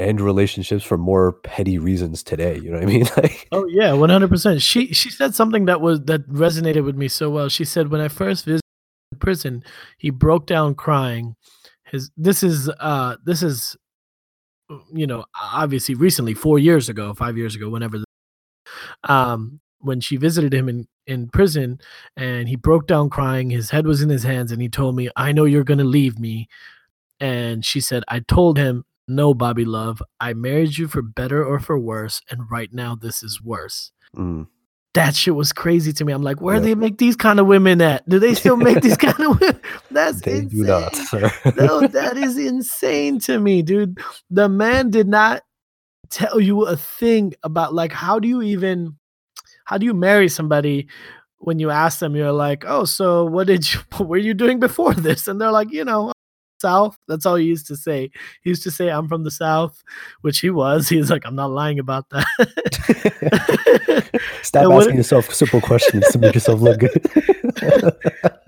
[0.00, 2.56] end relationships for more petty reasons today?
[2.58, 3.06] You know what I mean?
[3.16, 4.62] Like Oh yeah, one hundred percent.
[4.62, 7.48] She she said something that was that resonated with me so well.
[7.48, 8.62] She said when I first visited
[9.18, 9.62] prison,
[9.98, 11.36] he broke down crying.
[11.84, 13.76] His this is uh this is
[14.92, 17.98] you know obviously recently four years ago, five years ago, whenever.
[17.98, 18.04] The,
[19.04, 21.80] um, when she visited him in in prison,
[22.16, 23.50] and he broke down crying.
[23.50, 26.18] His head was in his hands, and he told me, "I know you're gonna leave
[26.18, 26.48] me."
[27.18, 31.58] And she said, "I told him." No, Bobby Love, I married you for better or
[31.58, 34.46] for worse, and right now this is worse mm,
[34.94, 36.12] that shit was crazy to me.
[36.12, 36.74] I'm like, where do yeah.
[36.74, 38.08] they make these kind of women at?
[38.08, 39.60] Do they still make these kind of women?
[39.90, 41.06] That's They do not, insane.
[41.06, 41.52] sir.
[41.56, 43.98] No, that is insane to me, dude.
[44.30, 45.42] The man did not
[46.10, 48.96] tell you a thing about like how do you even
[49.64, 50.88] how do you marry somebody
[51.38, 54.58] when you ask them you're like oh so what did you what were you doing
[54.58, 56.10] before this and they're like you know
[56.60, 58.10] south that's all he used to say.
[58.42, 59.82] He used to say i'm from the south
[60.20, 60.88] which he was.
[60.90, 62.26] He's like i'm not lying about that.
[64.42, 67.00] Stop And asking yourself simple questions to make yourself look good.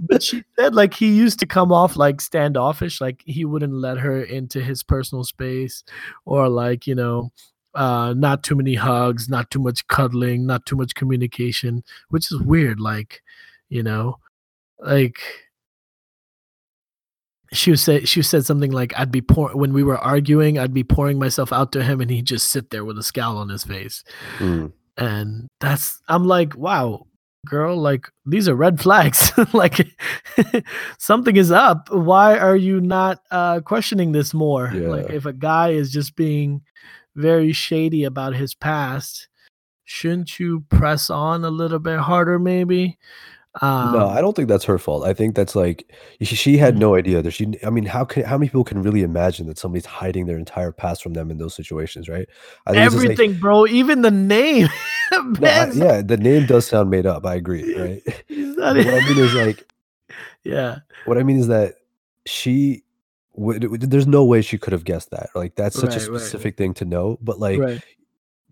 [0.01, 3.99] but she said like he used to come off like standoffish like he wouldn't let
[3.99, 5.85] her into his personal space
[6.25, 7.31] or like you know
[7.75, 12.39] uh not too many hugs not too much cuddling not too much communication which is
[12.41, 13.23] weird like
[13.69, 14.19] you know
[14.81, 15.21] like
[17.53, 20.75] she was say she said something like i'd be pour when we were arguing i'd
[20.75, 23.49] be pouring myself out to him and he'd just sit there with a scowl on
[23.49, 24.05] his face.
[24.39, 27.07] Mm, and that's i'm like wow
[27.47, 29.33] girl like these are red flags.
[29.53, 29.89] Like
[30.99, 31.89] something is up.
[31.91, 34.71] Why are you not uh questioning this more?
[34.73, 36.63] Like if a guy is just being
[37.17, 39.29] very shady about his past
[39.85, 42.99] shouldn't you press on a little bit harder maybe
[43.61, 45.05] um no, I don't think that's her fault.
[45.05, 46.79] I think that's like she, she had Mhm.
[46.79, 47.53] no idea that she.
[47.65, 50.73] I mean, how can how many people can really imagine that somebody's hiding their entire
[50.73, 52.27] past from them in those situations, right?
[52.67, 54.69] I think it's like everything bro even the name
[55.13, 57.27] no, I, yeah, the name does sound made up.
[57.27, 58.03] I agree, right?
[58.29, 59.69] he's But not what I mean is like
[60.45, 61.75] yeah what I mean is that
[62.27, 62.85] she.
[63.35, 65.31] There's no way she could have guessed that.
[65.35, 66.21] Like that's such a Right, right, right.
[66.21, 67.19] specific thing to know.
[67.23, 67.81] But like right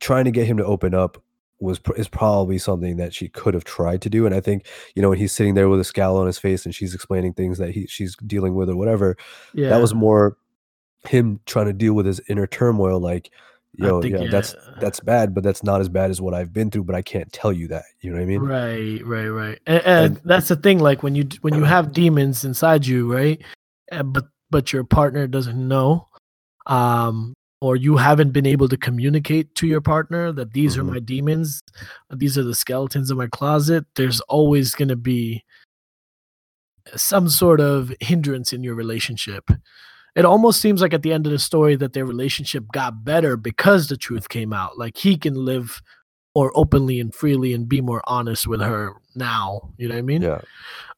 [0.01, 1.23] trying to get him to open up
[1.61, 5.03] was is probably something that she could have tried to do and i think you
[5.03, 7.59] know when he's sitting there with a scowl on his face and she's explaining things
[7.59, 9.17] that he she's dealing with or whatever
[9.53, 10.37] yeah that was more
[11.09, 13.31] him trying to deal with his inner turmoil like
[13.75, 14.75] yo think, yeah that's yeah.
[14.81, 17.33] that's bad but that's not as bad as what i've been through but i can't
[17.33, 19.59] tell you that you know what i mean Right, right, right.
[19.67, 20.79] And, and And- that's the thing.
[20.81, 23.41] Like when you when you have demons inside you, right?
[24.05, 26.09] But but your partner doesn't know,
[26.67, 30.79] um, or you haven't been able to communicate to your partner that these Mhm.
[30.81, 31.63] are my demons,
[32.11, 33.85] uh, these are the skeletons in my closet.
[33.97, 35.45] There's always going to be
[36.97, 39.51] some sort of hindrance in your relationship.
[40.17, 43.37] It almost seems like at the end of the story that their relationship got better
[43.37, 44.77] because the truth came out.
[44.79, 45.83] Like he can live
[46.35, 49.71] more openly and freely and be more honest with her now.
[49.77, 50.23] You know what I mean?
[50.23, 50.41] yeah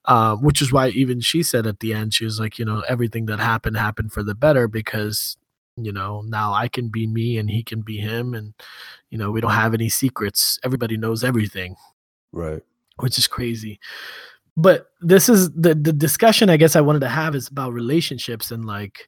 [0.07, 2.81] Uh, which is why even she said at the end, she was like, you know,
[2.88, 5.37] everything that happened happened for the better because,
[5.76, 8.35] you know, now I can be me and he can be him.
[8.35, 8.54] And,
[9.11, 10.58] you know, we don't have any secrets.
[10.64, 11.76] Everybody knows everything
[12.32, 12.62] right
[12.96, 13.80] which is crazy.
[14.56, 18.50] But this is the the discussion I guess I wanted to have is about relationships
[18.50, 19.06] and like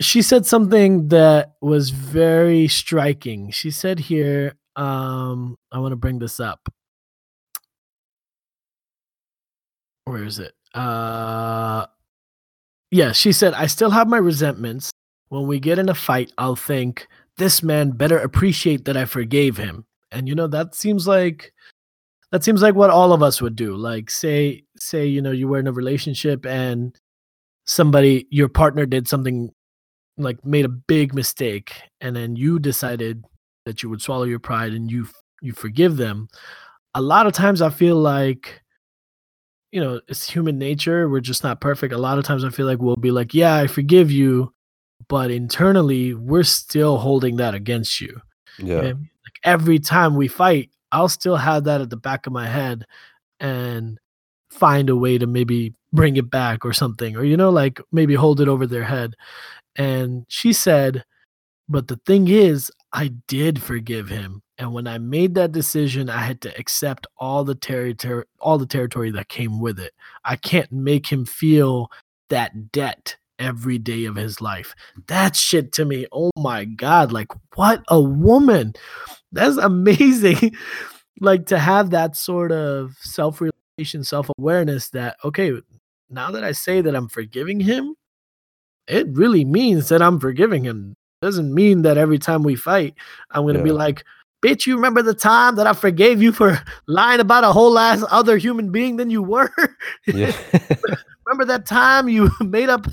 [0.00, 3.50] she said something that was very striking.
[3.50, 6.68] She said here um I want to bring this up.
[10.04, 10.52] Where is it?
[10.74, 11.86] Uh
[12.90, 14.90] yeah, she said I still have my resentments.
[15.32, 19.56] When we get in a fight, I'll think this man better appreciate that I forgave
[19.56, 19.86] him.
[20.10, 21.54] And you know that seems like
[22.32, 23.74] that seems like what all of us would do.
[23.74, 26.94] Like say say you know you were in a relationship and
[27.64, 29.50] somebody your partner did something
[30.18, 33.24] like made a big mistake and then you decided
[33.64, 35.08] that you would swallow your pride and you
[35.40, 36.28] you forgive them.
[36.94, 38.60] A lot of times i feel like
[39.70, 41.08] you know it's human nature.
[41.08, 41.94] We're just not perfect.
[41.94, 44.52] A lot of times i feel like we'll be like yeah i forgive you
[45.08, 48.20] but internally we're still holding that against you
[48.58, 48.92] you know yeah
[49.24, 52.84] Like every time we fight, I'll still have that at the back of my head
[53.40, 53.98] and
[54.50, 58.14] find a way to maybe bring it back or something, or you know, like maybe
[58.14, 59.14] hold it over their head.
[59.76, 61.04] And she said,
[61.68, 64.42] But the thing is, I did forgive him.
[64.58, 68.66] And when I made that decision, I had to accept all the territory all the
[68.66, 69.92] territory that came with it.
[70.24, 71.90] I can't make him feel
[72.28, 74.74] that debt every day of his life.
[75.08, 78.74] That shit to me, oh my god, like what a woman.
[79.32, 80.54] That's amazing.
[81.20, 85.52] like to have that sort of self-realization, self-awareness that okay,
[86.08, 87.94] now that I say that I'm forgiving him,
[88.86, 90.94] it really means that I'm forgiving him.
[91.20, 92.94] Doesn't mean that every time we fight,
[93.30, 94.04] I'm gonna be like,
[94.42, 98.04] bitch, you remember the time that I forgave you for lying about a whole ass
[98.10, 99.52] other human being than you were?
[100.06, 100.32] Yeah.
[101.26, 102.86] remember that time you made up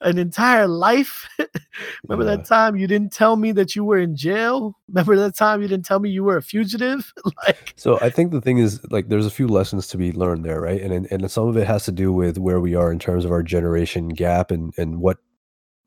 [0.00, 1.28] an entire life?
[2.08, 2.36] remember Yeah.
[2.36, 4.78] that time you didn't tell me that you were in jail?
[4.88, 7.12] Remember that time you didn't tell me you were a fugitive?
[7.44, 10.44] like, So I think the thing is, like, there's a few lessons to be learned
[10.44, 10.80] there, right?
[10.80, 13.24] And and, and some of it has to do with where we are in terms
[13.24, 15.18] of our generation gap and and what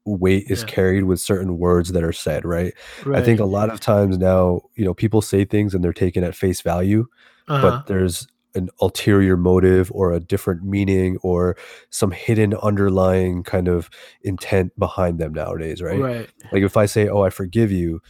[0.06, 0.68] weight is Yeah.
[0.68, 2.74] carried with certain words that are said, right?
[3.14, 6.24] I think a lot of times now, you know, people say things and they're taken
[6.24, 7.08] at face value,
[7.48, 7.62] uh-huh.
[7.62, 11.58] but there's an ulterior motive or a different meaning or
[11.90, 13.90] some hidden underlying kind of
[14.22, 16.00] intent behind them nowadays, right?
[16.00, 16.30] right.
[16.54, 18.02] Like if I say, "Oh, I forgive you,"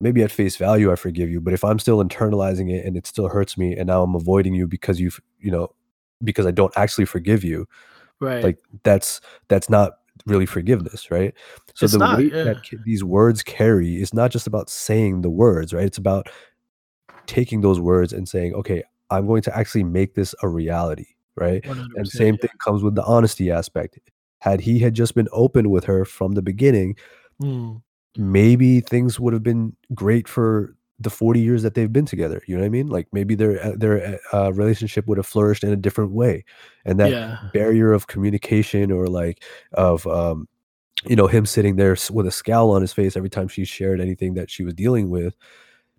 [0.00, 3.06] maybe at face value I forgive you, but if I'm still internalizing it and it
[3.08, 5.74] still hurts me and now I'm avoiding you because you've, you know,
[6.22, 7.66] because I don't actually forgive you,
[8.20, 8.44] Right.
[8.44, 9.94] like that's that's not
[10.26, 11.34] really forgiveness, right?
[11.74, 12.44] So It's the not, weight yeah.
[12.44, 15.84] that these words carry is not just about saying the words, right?
[15.86, 16.28] It's about
[17.26, 21.64] taking those words and saying, "Okay, I'm going to actually make this a reality," right?
[21.96, 22.48] And same yeah.
[22.48, 23.98] thing comes with the honesty aspect.
[24.40, 26.96] Had he had just been open with her from the beginning,
[27.42, 27.80] Mm,
[28.16, 32.42] maybe things would have been great for the 40 years that they've been together.
[32.46, 32.88] You know what I mean?
[32.88, 36.44] Like maybe their uh, their uh, relationship would have flourished in a different way,
[36.84, 37.38] and that yeah.
[37.52, 40.48] barrier of communication or like of um,
[41.06, 44.00] you know him sitting there with a scowl on his face every time she shared
[44.00, 45.36] anything that she was dealing with,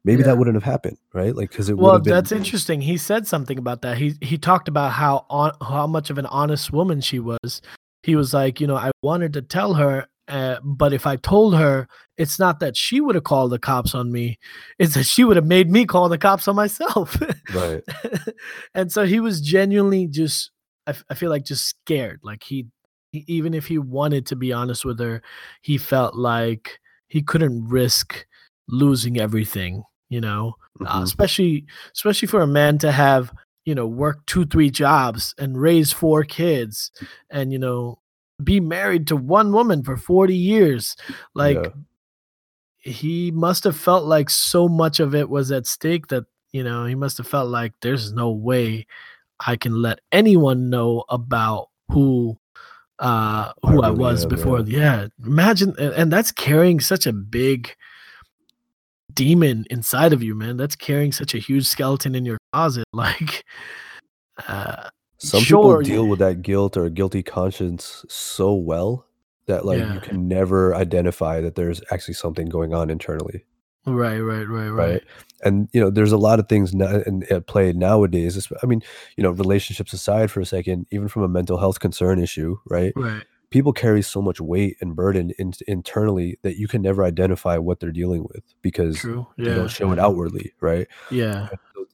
[0.04, 0.28] maybe Yeah.
[0.28, 1.36] that wouldn't have happened, right?
[1.36, 2.82] Like because it would Well, have been that's interesting.
[2.82, 3.98] He said something about that.
[3.98, 7.62] He he talked about how on how much of an honest woman she was.
[8.04, 11.56] He was like, you know, I wanted to tell her, uh, but if I told
[11.56, 11.88] her,
[12.18, 14.38] it's not that she would have called the cops on me;
[14.78, 17.18] it's that she would have made me call the cops on myself.
[17.54, 17.84] right.
[18.74, 20.52] and so he was genuinely just,
[20.88, 22.20] I, f- I feel like, just scared.
[22.24, 22.68] Like he,
[23.12, 25.22] he, even if he wanted to be honest with her,
[25.62, 28.26] he felt like he couldn't risk
[28.68, 29.84] losing everything.
[30.10, 31.04] You know, uh, Mhm.
[31.04, 31.66] especially
[31.96, 33.32] especially for a man to have
[33.66, 36.90] you know work two three jobs and raise four kids
[37.30, 37.99] and you know
[38.44, 40.96] be married to one woman for 40 years
[41.36, 41.70] like Yeah.
[42.80, 46.86] he must have felt like so much of it was at stake that you know
[46.86, 48.88] he must have felt like there's no way
[49.46, 52.38] i can let anyone know about who
[53.00, 55.02] uh who i, really was before yeah.
[55.02, 57.76] yeah imagine and that's carrying such a big
[59.14, 63.44] demon inside of you man that's carrying such a huge skeleton in your closet like
[64.48, 66.10] uh Some Sure, people deal yeah.
[66.10, 69.06] with that guilt or guilty conscience so well
[69.48, 69.94] that like Yeah.
[69.96, 73.44] you can never identify that there's actually something going on internally.
[73.86, 74.94] right right right right?
[74.94, 75.04] right
[75.44, 78.48] And you know, there's a lot of things now in, at play nowadays.
[78.62, 78.82] I mean,
[79.18, 82.94] you know, relationships aside for a second, even from a mental health concern issue, right?
[82.96, 87.58] right People carry so much weight and burden in, internally that you can never identify
[87.58, 90.88] what they're dealing with because true they yeah don't show it outwardly, right?
[91.10, 91.48] yeah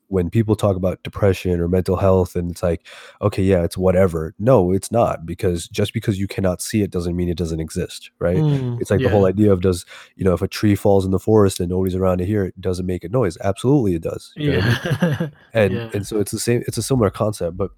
[0.07, 2.85] When people talk about depression or mental health, and it's like,
[3.21, 4.33] okay, yeah, it's whatever.
[4.37, 8.11] No, it's not because just because you cannot see it doesn't mean it doesn't exist,
[8.19, 8.37] right?
[8.37, 11.11] Mm, It's like the whole idea of does you know if a tree falls in
[11.11, 13.37] the forest and nobody's around to hear it, does it make a noise?
[13.43, 14.31] Absolutely, it does.
[14.37, 14.61] Know I mean?
[14.61, 16.63] yeah And yeah and so it's the same.
[16.67, 17.71] It's a similar concept, but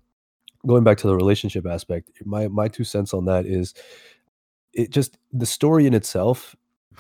[0.66, 3.74] going back to the relationship aspect, my my two cents on that is,
[4.74, 6.56] it just the story in itself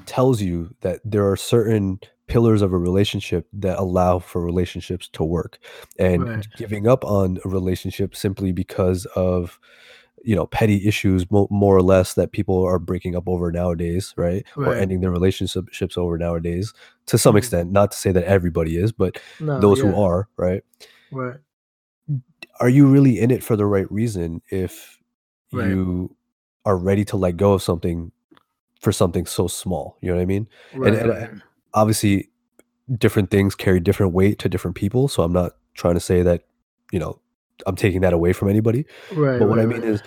[0.06, 5.24] tells you that there are certain pillars of a relationship that allow for relationships to
[5.24, 5.60] work,
[5.98, 6.48] and Right.
[6.58, 9.60] giving up on a relationship simply because of
[10.24, 14.13] you know petty issues mo- more or less that people are breaking up over nowadays
[14.18, 16.74] right, or ending their relationships over nowadays
[17.06, 17.38] to some Mhm.
[17.38, 20.63] extent not to say that everybody is but no those who are right
[21.12, 21.36] right
[22.60, 25.00] are you really in it for the right reason if
[25.54, 25.68] Right.
[25.70, 26.13] you
[26.66, 28.12] are ready to let go of something
[28.82, 31.30] for something so small you know what i mean right, and right.
[31.78, 32.30] Obviously
[32.98, 36.44] different things carry different weight to different people so i'm not trying to say that
[36.92, 37.20] you know
[37.66, 38.86] i'm taking that away from anybody.
[39.13, 39.90] Right but what right, i mean right.
[39.90, 40.02] is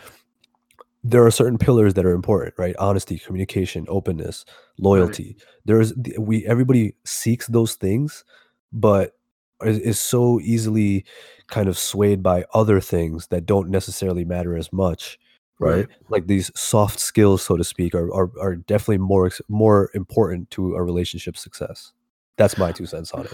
[1.02, 2.76] there are certain pillars that are important right?
[2.78, 4.44] Honesty communication openness
[4.78, 5.36] loyalty.
[5.64, 8.24] There's we everybody seeks those things
[8.72, 9.16] but
[9.64, 11.04] is, is so easily
[11.48, 15.18] kind of swayed by other things that don't necessarily matter as much
[15.60, 15.76] right?
[15.76, 15.88] Right.
[16.08, 20.74] Like these soft skills, so to speak, are are, are definitely more more important to
[20.74, 21.92] a relationship success.
[22.36, 23.32] That's my two cents on it.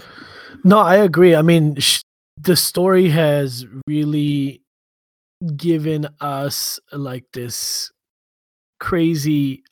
[0.63, 1.33] No, I agree.
[1.33, 2.01] I mean, sh-
[2.41, 4.61] the story has really
[5.55, 7.91] given us like this
[8.79, 9.63] crazy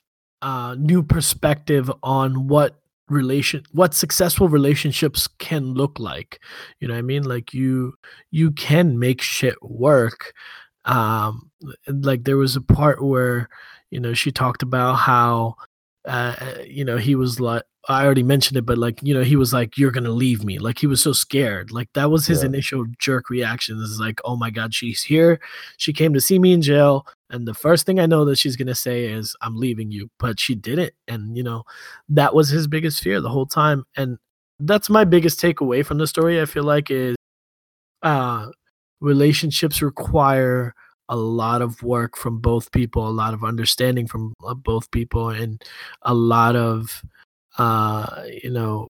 [0.42, 6.40] uh new perspective on what relation what successful relationships can look like
[6.80, 7.94] you know what i mean like you
[8.32, 10.34] you can make shit work
[10.86, 11.50] um
[11.88, 13.50] like there was a part where
[13.92, 15.56] you know she talked about how
[16.06, 16.36] uh
[16.68, 19.52] you know he was like i already mentioned it but like you know he was
[19.54, 20.58] like you're gonna leave me.
[20.60, 21.72] Like he was so scared.
[21.72, 22.48] Like that was his Yeah.
[22.48, 25.40] initial jerk reaction is like oh my god she's here.
[25.78, 28.56] She came to see me in jail and the first thing i know that she's
[28.56, 31.64] gonna say is i'm leaving you but she didn't and you know
[32.08, 34.18] that was his biggest fear the whole time and
[34.60, 37.16] that's my biggest takeaway from the story i feel like is
[38.04, 38.48] uh
[39.02, 40.74] relationships require
[41.10, 45.30] a lot of work from both people a lot of understanding from uh, both people
[45.30, 45.62] and
[46.02, 47.04] a lot of
[47.60, 48.88] uh you know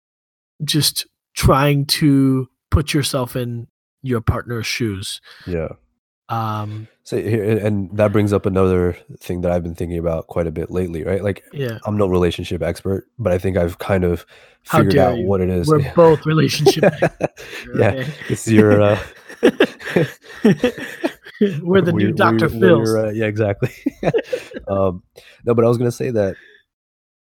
[0.64, 3.68] just trying to put yourself in
[4.02, 5.70] your partner's shoes Yeah.
[6.30, 10.28] um So here, and- and that brings up another thing that I've been thinking about
[10.28, 11.22] quite a bit lately, right?
[11.24, 14.26] Like yeah I'm no relationship expert, but I think I've kind of
[14.64, 15.26] figured out you.
[15.28, 15.68] what it is.
[15.68, 16.84] we're both relationship
[17.78, 19.00] yeah, it's your uh,
[21.62, 23.70] we're the new we're- dr we're- phil's uh, yeah, exactly.
[24.68, 25.04] um,
[25.46, 26.36] no, but I was gonna say that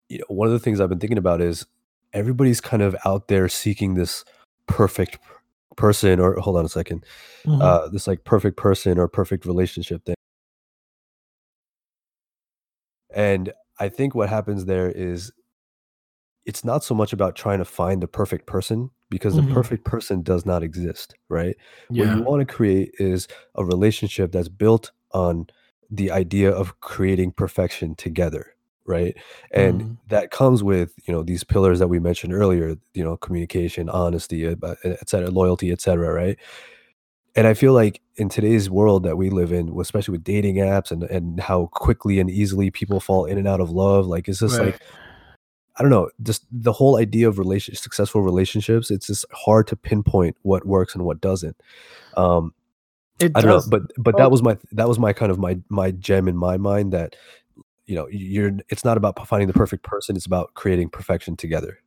[0.09, 1.65] you know, one of the things I've been thinking about is
[2.11, 4.23] everybody's kind of out there seeking this
[4.67, 5.17] perfect
[5.75, 7.03] person, or hold on a second,
[7.45, 7.61] Mhm.
[7.61, 10.15] uh, this like perfect person or perfect relationship thing.
[13.15, 15.31] And I think what happens there is
[16.45, 19.37] it's not so much about trying to find the perfect person because Mhm.
[19.37, 21.55] the perfect person does not exist, right?
[21.93, 25.47] What you want to create is a relationship that's built on
[25.91, 29.15] the idea of creating perfection together, right?
[29.51, 29.97] And Mhm.
[30.07, 34.47] that comes with, you know, these pillars that we mentioned earlier, you know, communication, honesty,
[34.47, 36.39] uh, uh, et cetera, loyalty, et cetera, right?
[37.35, 40.91] And I feel like in today's world that we live in, especially with dating apps
[40.91, 44.39] and, and how quickly and easily people fall in and out of love, like it's
[44.39, 44.59] just Right.
[44.59, 44.81] like
[45.75, 49.75] I don't know, just the whole idea of relation successful relationships, it's just hard to
[49.75, 51.59] pinpoint what works and what doesn't.
[52.15, 52.53] Um,
[53.19, 55.39] it I don't does know, but but that was my that was my kind of
[55.39, 57.15] my my gem in my mind that
[57.85, 61.79] you know you're it's not about finding the perfect person, it's about creating perfection together.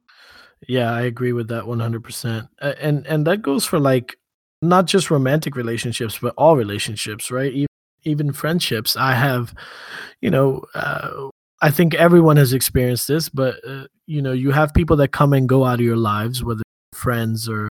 [0.69, 2.49] Yeah, I agree with that 100%.
[2.61, 4.17] And and that goes for like
[4.63, 7.53] not just romantic relationships, but all relationships, right?
[7.53, 7.67] Even,
[8.05, 8.97] even friendships.
[8.97, 9.55] I have,
[10.21, 11.29] you know, uh,
[11.67, 15.33] I think everyone has experienced this, but uh, you know, you have people that come
[15.33, 17.69] and go out of your lives, whether friends or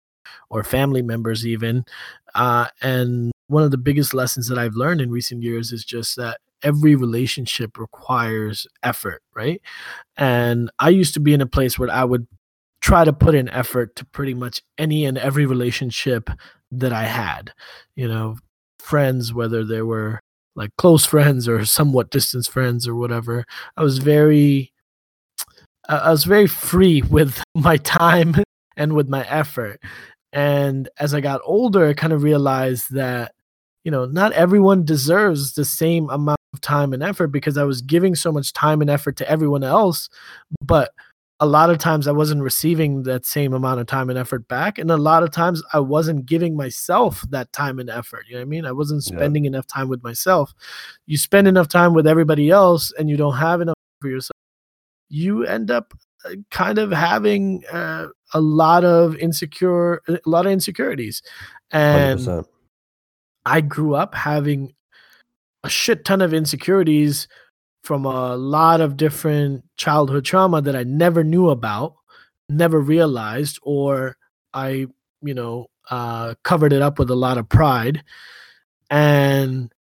[0.49, 1.86] or family members even.
[2.34, 6.17] Uh, and one of the biggest lessons that I've learned in recent years is just
[6.17, 9.62] that every relationship requires effort, right?
[10.17, 12.27] And I used to be in a place where I would
[12.81, 16.29] try to put in effort to pretty much any and every relationship
[16.69, 17.53] that I had.
[17.95, 18.39] You know,
[18.77, 20.19] friends, whether they were
[20.56, 23.46] like close friends or somewhat distant friends or whatever.
[23.78, 24.72] I was very
[25.88, 28.36] I was very free with my time
[28.78, 29.80] and with my effort.
[30.34, 33.34] And as I got older, I kind of realized that,
[33.84, 37.82] you know, not everyone deserves the same amount of time and effort because I was
[37.82, 40.10] giving so much time and effort to everyone else.
[40.62, 40.91] But
[41.41, 44.78] a lot of times I wasn't receiving that same amount of time and effort back.
[44.78, 48.26] And a lot of times I wasn't giving myself that time and effort.
[48.28, 48.65] You know what I mean?
[48.65, 49.17] I wasn't Yeah.
[49.17, 50.54] spending enough time with myself.
[51.08, 54.32] You spend enough time with everybody else and you don't have enough for yourself.
[55.10, 55.93] You end up
[56.24, 61.21] uh, kind of having uh, a lot of insecure, a lot of insecurities.
[61.71, 62.48] And percent.
[63.45, 64.74] I grew up having
[65.65, 67.27] a shit ton of insecurities
[67.86, 71.96] from a lot of different childhood trauma that I never knew about,
[72.50, 74.17] never realized, or
[74.54, 74.88] I,
[75.21, 78.04] you know, uh, covered it up with a lot of pride.
[78.90, 79.71] And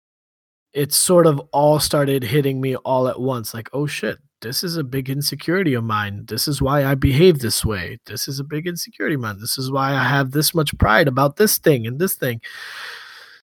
[0.74, 4.76] it sort of all started hitting me all at once like, oh shit, this is
[4.76, 6.26] a big insecurity of mine.
[6.26, 7.98] This is why I behave this way.
[8.04, 9.40] This is a big insecurity of mine.
[9.40, 12.42] This is why I have this much pride about this thing and this thing.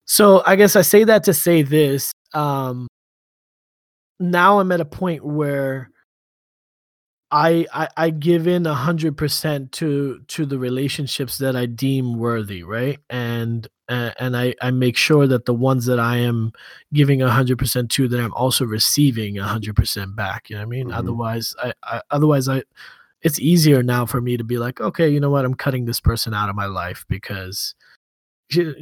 [0.05, 2.11] So I guess I say that to say this.
[2.33, 2.87] Um,
[4.19, 5.91] now I'm at a point where
[7.29, 12.17] I I, I give in a hundred percent to to the relationships that I deem
[12.17, 12.99] worthy, right?
[13.09, 16.53] And uh, and I I make sure that the ones that I am
[16.93, 20.49] giving a hundred percent to, that I'm also receiving a hundred percent back.
[20.49, 20.87] You know what I mean?
[20.87, 20.97] Mhm.
[20.97, 22.63] Otherwise, I, I otherwise I
[23.23, 25.43] it's easier now for me to be like, okay, you know what?
[25.43, 27.75] I'm cutting this person out of my life because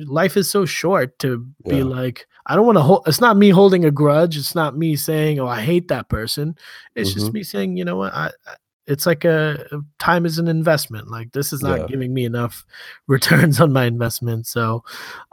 [0.05, 3.03] life is so short to be like I don't want to hold.
[3.07, 4.37] It's not me holding a grudge.
[4.37, 6.55] It's not me saying, "Oh, I hate that person."
[6.95, 7.33] It's just Mhm.
[7.33, 8.13] me saying, you know what?
[8.13, 8.55] I, I
[8.87, 9.65] it's like a
[9.97, 11.09] time is an investment.
[11.09, 11.87] Like this is not Yeah.
[11.87, 12.63] giving me enough
[13.07, 14.83] returns on my investment, so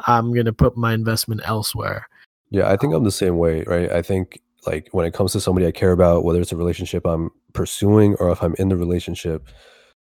[0.06, 2.08] I'm gonna put my investment elsewhere.
[2.50, 3.90] Yeah, I think I'm the same way, right?
[3.92, 7.04] I think like when it comes to somebody I care about, whether it's a relationship
[7.06, 9.48] I'm pursuing or if I'm in the relationship,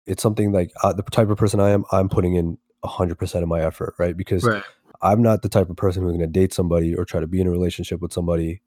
[0.06, 3.48] it's something like uh, the type of person I am, I'm putting in 100% of
[3.50, 4.16] my effort, right?
[4.16, 4.64] Because Right.
[5.02, 7.42] I'm not the type of person who's going to date somebody or try to be
[7.42, 8.62] in a relationship with somebody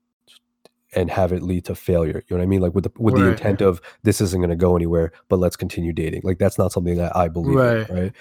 [0.95, 2.25] and have it lead to failure.
[2.29, 2.63] You know what I mean?
[2.63, 5.57] Like with the with the intent of this isn't going to go anywhere, but let's
[5.57, 6.23] continue dating.
[6.25, 7.89] Like that's not something that I believe Right.
[7.91, 8.13] in, right?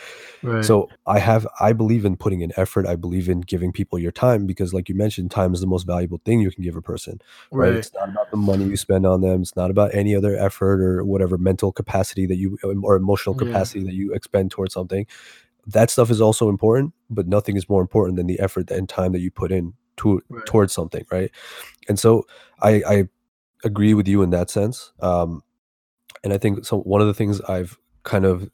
[0.44, 0.66] Right.
[0.66, 2.86] So I have I believe in putting in effort.
[2.86, 5.88] I believe in giving people your time because like you mentioned, time is the most
[5.88, 7.70] valuable thing you can give a person, right?
[7.70, 7.76] right.
[7.80, 9.42] It's not about the money you spend on them.
[9.44, 13.48] It's not about any other effort or whatever mental capacity that you or emotional Yeah.
[13.48, 15.08] capacity that you expend towards something.
[15.68, 19.12] That stuff is also important, but nothing is more important than the effort and time
[19.14, 20.46] that you put in to Right.
[20.46, 21.32] towards something, right?
[21.90, 22.26] And so
[22.62, 23.10] I I
[23.66, 24.94] agree with you in that sense.
[25.02, 25.44] Um,
[26.24, 26.80] and I think so.
[26.82, 28.50] One of the things I've kind of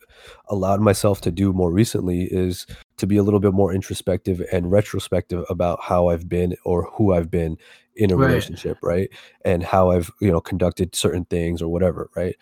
[0.49, 2.66] allowed myself to do more recently is
[2.97, 7.14] to be a little bit more introspective and retrospective about how I've been or who
[7.14, 7.57] I've been
[7.95, 8.28] in a Right.
[8.30, 9.09] relationship, right?
[9.45, 12.36] And how I've you know conducted certain things or whatever, right?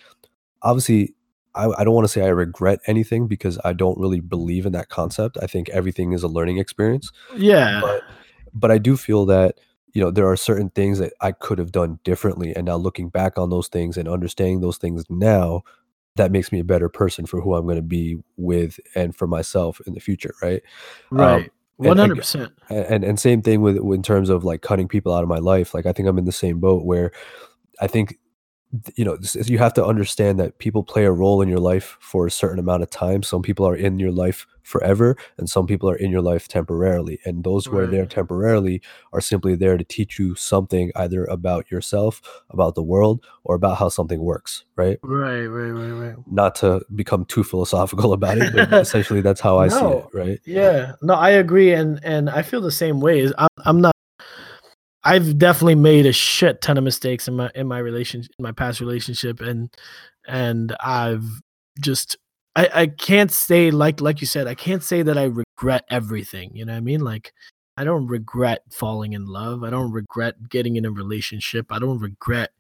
[0.64, 1.14] Obviously,
[1.56, 4.72] I, I don't want to say I regret anything because I don't really believe in
[4.74, 5.38] that concept.
[5.42, 7.82] I think everything is a learning experience Yeah.
[7.82, 8.04] but
[8.54, 9.60] but I do feel that
[9.94, 13.10] you know there are certain things that I could have done differently, and now looking
[13.10, 15.64] back on those things and understanding those things now,
[16.16, 19.28] that makes me a better person for who I'm going to be with and for
[19.28, 20.62] myself in the future, right?
[21.12, 21.52] Um, Right.
[21.80, 22.52] and One hundred percent.
[22.70, 25.74] and and same thing with in terms of like cutting people out of my life.
[25.74, 27.12] Like I think I'm in the same boat where
[27.82, 28.20] I think th-
[28.96, 32.26] you know you have to understand that people play a role in your life for
[32.26, 33.24] a certain amount of time.
[33.24, 37.20] Some people are in your life forever, and some people are in your life temporarily.
[37.26, 41.70] And those who are there temporarily are simply there to teach you something either about
[41.70, 44.64] yourself, about the world, or about how something works.
[44.76, 44.98] Right?
[45.04, 45.46] Right.
[45.46, 45.72] Right.
[45.72, 45.92] Right.
[45.92, 46.16] Right.
[46.32, 50.06] Not to become too philosophical about it, but essentially that's how I see it.
[50.14, 50.40] Right?
[50.46, 50.94] Yeah.
[51.02, 53.32] No, I agree, and and I feel the same way.
[53.38, 53.96] I'm I'm not.
[55.04, 58.52] I've definitely made a shit ton of mistakes in my in my relationship in my
[58.52, 59.76] past relationship and
[60.28, 61.26] and I've
[61.80, 62.18] just
[62.56, 66.52] I I can't say like like you said I can't say that I regret everything
[66.56, 67.02] you know what I mean?
[67.02, 67.34] Like
[67.78, 69.64] I don't regret falling in love.
[69.64, 71.72] I don't regret getting in a relationship.
[71.72, 72.52] I don't regret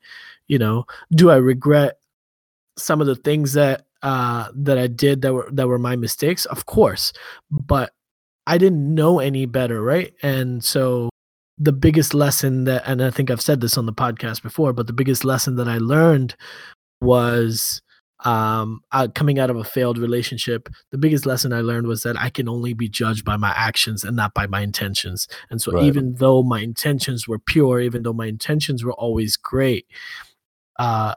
[0.47, 1.99] you know do I regret
[2.77, 6.45] some of the things that uh that I did that were that were my mistakes?
[6.45, 7.13] Of course
[7.51, 7.93] but
[8.47, 10.13] I didn't know any better right?
[10.23, 11.11] And so
[11.63, 14.87] the biggest lesson that and I think I've said this on the podcast before but
[14.87, 16.35] the biggest lesson that I learned
[17.01, 17.81] was
[18.23, 22.15] um uh, coming out of a failed relationship the biggest lesson i learned was that
[22.19, 25.71] i can only be judged by my actions and not by my intentions and so
[25.71, 25.83] Right.
[25.85, 29.87] even though my intentions were pure even though my intentions were always great
[30.77, 31.15] uh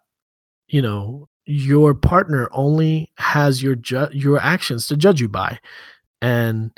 [0.68, 5.58] you know your partner only has your ju- your actions to judge you by
[6.22, 6.70] and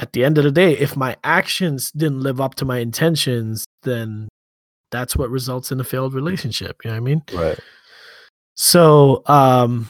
[0.00, 3.64] at the end of the day if my actions didn't live up to my intentions
[3.84, 4.28] then
[4.90, 7.58] that's what results in a failed relationship you know what i mean Right.
[8.54, 9.88] so, um,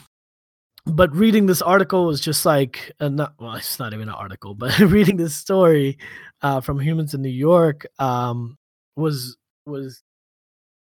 [0.87, 4.55] but reading this article was just like, uh, not, well, it's not even an article,
[4.55, 5.99] but reading this story
[6.43, 8.57] uh, from Humans in New York um,
[8.97, 9.37] was
[9.67, 10.03] was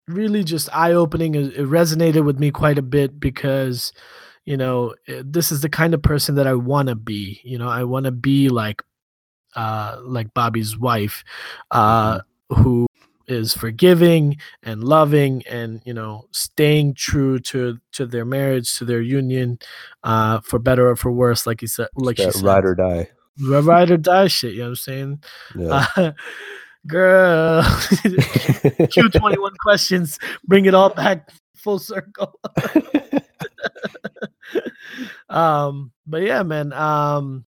[0.07, 1.35] really just eye opening.
[1.35, 3.93] It, it resonated with me quite a bit because,
[4.45, 7.41] you know, eh, this is the kind of person that I want to be.
[7.43, 8.83] You know, I want to be like,
[9.57, 11.25] uh, like Bobby's wife,
[11.71, 12.87] uh, who
[13.29, 19.01] is forgiving and loving and you know staying true to to their marriage to their
[19.01, 19.59] union
[20.05, 23.09] uh for better or for worse like he said like she said ride or die.
[23.41, 25.23] ride or die shit you know what i'm saying?
[25.57, 25.87] Yeah.
[25.97, 26.13] uh,
[26.87, 27.63] girl.
[28.95, 32.39] Q21 questions bring it all back full circle.
[35.29, 37.45] Um but yeah man um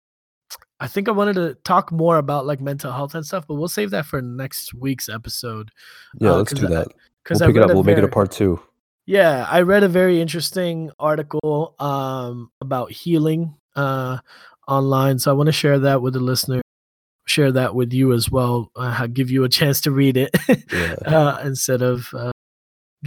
[0.79, 3.67] i think i wanted to talk more about like mental health and stuff but we'll
[3.67, 5.71] save that for next week's episode
[6.19, 6.87] yeah, uh, let's do that.
[7.23, 7.69] because We'll I pick it up.
[7.73, 8.59] We'll make it a part two.
[9.05, 14.17] yeah, I read a very interesting article um, about healing uh,
[14.67, 16.61] online, so I want to share that with the listener.
[17.25, 18.71] Share that with you as well.
[18.75, 20.29] Uh, give you a chance to read it
[20.71, 20.95] Yeah.
[21.05, 22.31] uh, instead of uh,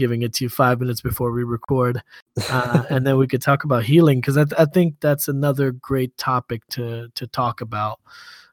[0.01, 2.03] giving it to you five minutes before we record,
[2.49, 5.71] uh, and then we could talk about healing because I, th- I think that's another
[5.73, 8.01] great topic to to talk about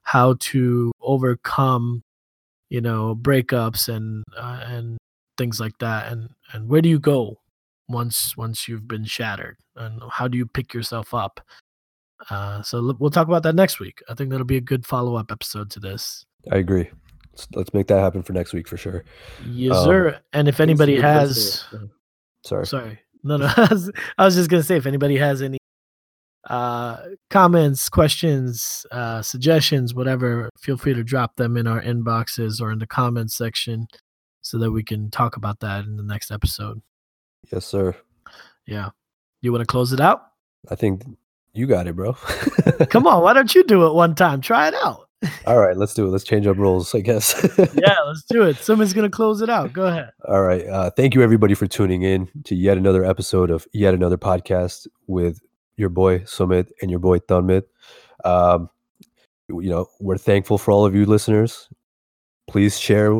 [0.03, 2.03] how to overcome,
[2.69, 4.97] you know, breakups and uh, and
[5.37, 7.39] things like that, and and where do you go
[7.87, 11.39] once once you've been shattered, and how do you pick yourself up?
[12.29, 14.03] Uh, so l- we'll talk about that next week.
[14.09, 16.25] I think that'll be a good follow up episode to this.
[16.51, 16.89] I agree.
[17.37, 19.03] Let's, let's make that happen for next week for sure.
[19.47, 20.19] Yes, Um, sir.
[20.33, 21.63] And if anybody has,
[22.43, 22.65] Sorry.
[22.65, 25.57] sorry, no, no, I was, I was just gonna say if anybody has any
[26.49, 26.97] uh
[27.29, 32.79] comments, questions, uh suggestions, whatever, feel free to drop them in our inboxes or in
[32.79, 33.87] the comments section
[34.41, 36.81] so that we can talk about that in the next episode.
[37.51, 37.95] Yes, sir.
[38.65, 38.89] Yeah.
[39.41, 40.21] You want to close it out?
[40.69, 41.03] I think
[41.53, 42.13] you got it, bro.
[42.89, 44.39] Come on, why don't you do it one time?
[44.41, 45.06] Try it out.
[45.47, 46.09] All right, let's do it.
[46.09, 47.33] Let's change up roles, I guess.
[47.75, 48.57] Yeah, let's do it.
[48.57, 49.73] Someone's gonna close it out.
[49.73, 50.11] Go ahead.
[50.27, 50.65] All right.
[50.67, 54.87] Uh, thank you, everybody, for tuning in to yet another episode of yet another podcast
[55.07, 55.39] with
[55.75, 57.63] your boy Sumit and your boy Tanmit.
[58.25, 58.69] Um,
[59.49, 61.69] you know, we're thankful for all of you listeners.
[62.47, 63.19] Please share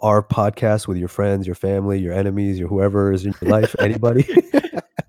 [0.00, 3.74] our podcast with your friends, your family, your enemies, your whoever is in your life,
[3.78, 4.26] anybody.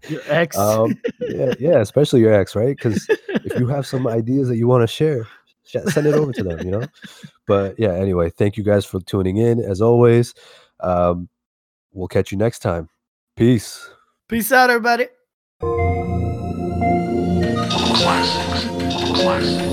[0.09, 0.57] Your ex.
[0.57, 2.75] um, yeah, yeah, especially your ex, right?
[2.75, 5.29] Because if you have some ideas that you want to share, sh-
[5.65, 6.85] send it over to them, you know?
[7.47, 9.59] But yeah, anyway, thank you guys for tuning in.
[9.59, 10.33] As always,
[10.79, 11.29] um,
[11.91, 12.89] we'll catch you next time.
[13.35, 13.89] Peace.
[14.27, 15.07] Peace out, everybody.
[17.99, 18.65] Classics.
[19.21, 19.72] Classics.